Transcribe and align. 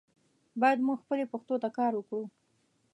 باید 0.61 0.79
مونږ 0.85 0.97
خپلې 1.03 1.23
پښتو 1.31 1.55
ته 1.63 1.69
کار 1.77 1.91
وکړو. 1.95 2.23